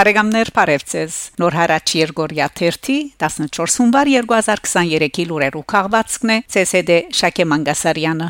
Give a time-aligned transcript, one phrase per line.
[0.00, 2.86] Բարեկամներ Փարեվցես Նոր հարաճ Երգորիա 1
[3.20, 8.28] 14 հունվար 2023-ի լուրերու քաղվածքն է ՑՍԴ Շակե Մանգասարյանը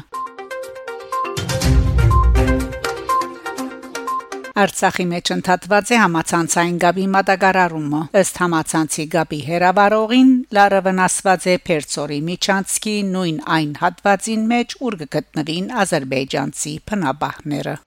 [4.64, 12.21] Արցախի մեջ ընդհատված է համացանցային գաբի մատակարարումը ըստ համացանցի գաբի հերավարողին լարը վնասված է Պերցորի
[12.32, 17.79] Միչանցկի նույն այն հատվածին մեջ ուր գտնվին ազերբայջանցի փնաբահները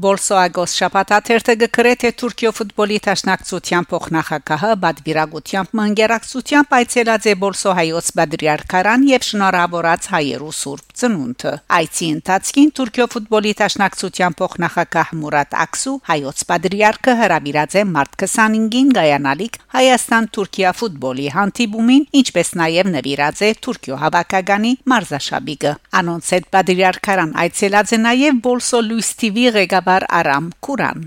[0.00, 9.04] Բոլսոագոս շապատաթերթը գկրե թե Թուրքիո ֆուտբոլի տաշնակցության փոխնախագահը բադվիրագությամբ մանգերակցությամբ այցելած է Բոլսո հայոց բադրիարքարան
[9.10, 17.16] եւ շնորհավորած հայերու սուրբ ծնունդը այցի ընթացքին Թուրքիո ֆուտբոլի տաշնակցության փոխնախագահ Մուրադ Աքսու հայոց բադրիարքը
[17.20, 25.76] հրավիրած է մարտ 25-ին գայանալիք Հայաստան-Թուրքիա ֆուտբոլի հանդիպումին ինչպես նաեւ նվիրած է Թուրքիո հավաքականի մարզաշաբիկը
[26.00, 31.00] անոնց հետ բադրիարքարան այցելած է նաեւ Բոլսո Լուիս TV ղեկավար Ջաբար Արամ Կուրան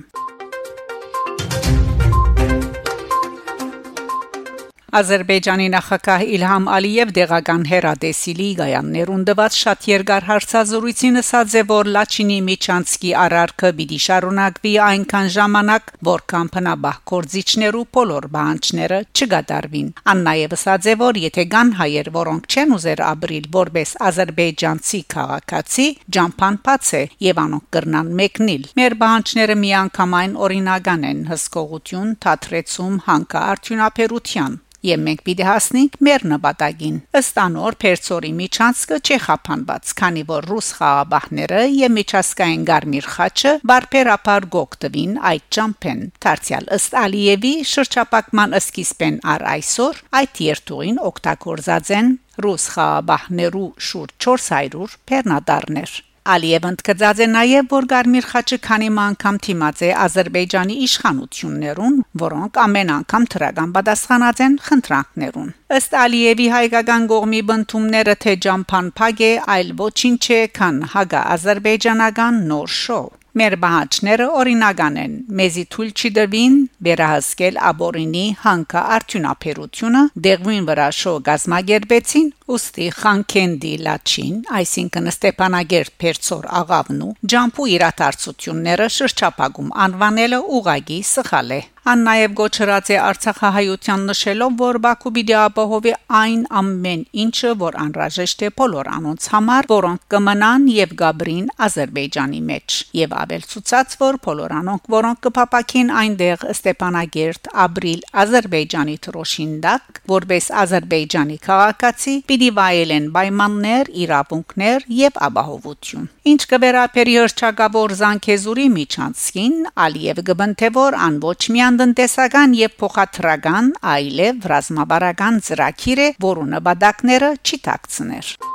[4.94, 12.36] Ադրբեջանի նախագահ Իլհամ Ալիև դեղական հերադեսիլի գայաններուն դված շատ երկար հարցազրույցին ասաց է որ Լաչինի
[12.50, 20.90] Միչանցկի արարքը պիտի շարունակվի այնքան ժամանակ որքան փնաբահ կորզիչներու բոլոր բանջները չգադարվին ան նաև ասաց
[20.94, 25.88] է որ եթե կան հայեր որոնք չեն ուզեր ապրիլ որպես ադրբեջանցի քաղաքացի
[26.20, 33.44] ջամփան բաց է եւ անոնք կրնան մեկնիլ մեր բանջները միանգամայն օրինական են հսկողություն թատրեցում հանկա
[33.56, 40.48] արդյունաբերության եւ մենք պիտի հասնենք մեր նպատակին։ Ըստ անոր Պերցորի միջանցքը չի խափանված, քանի որ
[40.52, 49.20] ռուս խաղաբահները եւ միջազգային Գարմիր խաչը բարբերաբար գոկտվին այդ ճամփեն։ Դարձյալ ըստ Ալիևի շրջապակման սկիզբեն
[49.34, 57.66] առ այսօր այդ երթուղին օգտագործած են ռուս խաղաբահներու շուրջ 400 բեռնադարներ։ Ալիևը ընդգծած է նաև,
[57.74, 64.56] որ Գարմիր խաչը քանի անգամ թիմած է Ադրբեջանի իշխանություններուն, որոնք ամեն անգամ թրական պատասխանած են
[64.68, 71.26] խնդրանքներուն։ Ըստ Ալիևի հայկական կողմի բնդումները թե ջամփան փագ է, այլ ոչինչ չէ, քան հագա
[71.36, 80.68] ադրբեջանական նոր շոու։ Մեր բանջները օրինական են։ Մեզի թույլ չդրվին վերահսկել աբորինի հանկա արդյունաբերությունը, դեղվին
[80.70, 91.00] վրա շո գազմագերբեցին, ուստի Խանքենդի Լաչին, այսինքն Ստեփանագերտ Պերցոր աղավնու ջամփու իրադարձությունները շրջապագում անվանելը ուղագի
[91.14, 97.50] սխալ է։ Ան նաև գոչրած է Արցախահայության նշելով, որ Բաքու պիտի ապահովի այն ամեն ինչը,
[97.60, 103.98] որ անհրաժեշտ է բոլոր անոնց համար, որոնք կմնան եւ գաբրին Ադրբեջանի մեջ։ Եվ ավել ցուցած,
[104.00, 113.12] որ բոլոր անոնք, որոնք կփապակին այնտեղ Ստեփանագերտ ապրիլ Ադրբեջանի թրոշինդակ, որբես Ադրբեջանի քաղաքացի, պիտի վայելեն
[113.20, 121.73] պայմաններ, իրավունքներ եւ ապահովություն։ Ինչ կվերապերի հրճակավոր Զանգեզուրի միջանցքին, Ալիև գբնթե որ ան ոչ միան
[121.82, 128.53] տնտեսական եւ փոխադրական, այլև ռազմաբարական ծրագիր է, որոնը նպատակները չի ཐակցներ։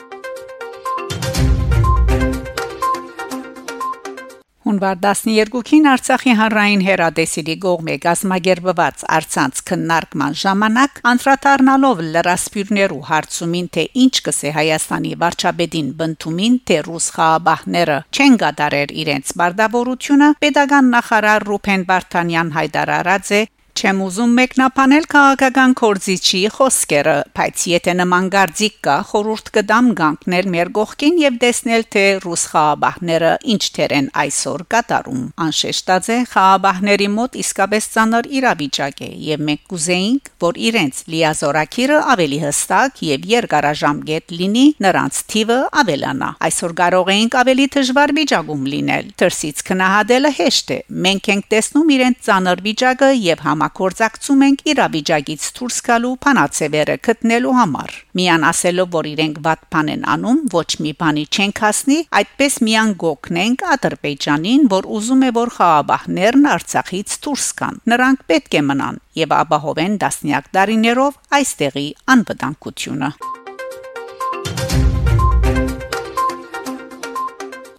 [4.69, 14.13] Հունվար 12-ին Արցախի հանրային հերադեսիլի գողմե գազմագերբված արցանց քննարկման ժամանակ անդրադառնալով լրասպյուրներու հարցումին թե ինչ
[14.29, 22.53] կսե Հայաստանի վարչապետին բնդումին թե ռուս խաղաբահները չեն գադարեր իրենց բարդավորությունը pedagogan նախարար Ռուփեն Վարդանյան
[22.59, 23.43] հայտարարած է
[23.79, 30.71] Չեմ ուզում մեկնաբանել քաղաքական կորզիչի խոսքերը, բայց եթե նման գարձիկ կա, խորուրդ կդամ գանկներ մեր
[30.79, 37.39] գողքին եւ տեսնել թե ռուս խաղաբահները ինչ թեր են այսօր կատարում։ Անշեշտած է խաղաբահների մոտ
[37.45, 44.67] իսկապես ցաներ իրավիճակ է եւ մենք կուզեինք, որ իրենց լիազորակիրը ավելի հստակ եւ երկարաժամկետ լինի,
[44.89, 51.33] նրանց թիվը ավելանա։ Այսօր կարող էինք ավելի դժվար վիճակում լինել։ Թրսից քնահատելը հեշտ է։ Մենք
[51.39, 57.91] ենք տեսնում իրենց ցաներ վիճակը եւ համա համագործակցում ենք իրավիճակից դուրս գալու փանացեվերը գտնելու համար։
[58.19, 62.93] Միան ասելով, որ իրենք վատ բան են անում, ոչ մի բանի չենք հասնի, այդպես միան
[63.05, 69.35] գոքնենք Ադրբեջանին, որ ուզում է որ խաղաբահներն Արցախից դուրս գան։ Նրանք պետք է մնան եւ
[69.43, 73.38] ապահովեն դասնյակ դարիներով այստեղի անվտանգությունը։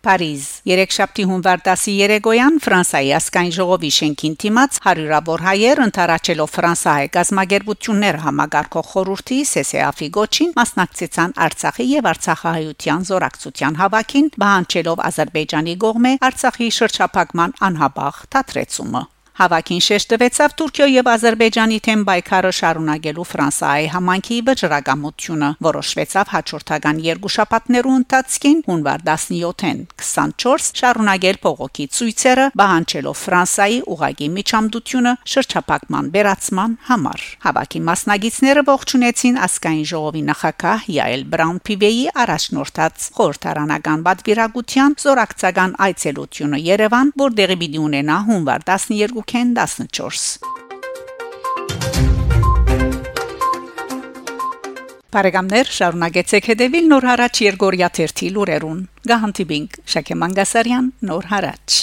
[0.10, 8.90] Փարիզ Երեքշաբթի հունվար 13-օյան Ֆրանսայի ասկայն ժողովի շենքին դիմաց հարյուրավոր հայեր ընթարաճելով Ֆրանսահայ գազագերբություններ համագարկող
[8.94, 18.26] խորհրդի ՍՍԱՖ-ի գոչին մասնակցեցան Արցախի եւ Արցախահայության զորակցության հավաքին, բանջելով Ադրբեջանի կողմէ Արցախի շրջափակման անհաբաղ
[18.34, 19.06] թատրեցումը
[19.40, 27.32] Հավաքին շեշտ տվեցավ Թուրքիա եւ Ադրբեջանի թեմ պայքարը շարունակելու Ֆրանսիայի համանքի վճռակամությունը, որոշվեցավ հաջորդական երկու
[27.36, 37.24] շաբաթներու ընթացքին հունվար 17-ին 24 շարունակել փողոքի ցույցերը, բանջելով Ֆրանսիայի ուղագի միջամտությունը շրջափակման վերացման համար։
[37.48, 47.16] Հավաքի մասնագետները ողջունեցին ասկային ժողովի նախակահ Յայել Բրաուն Պիվեի առաջնորդած խորհրդարանական պատվիրակության զորակցական այցելությունը Երևան,
[47.24, 50.58] որտեղի պիտի ունենա հունվար 12 12-ին 14
[55.14, 61.78] Բարեկամներ շարունակեցեք հետևել Նոր հարաճ Երգորիա 1-ի լուրերուն։ Գահանտիբինգ Շակե Մանգասարյան Նոր հարաճ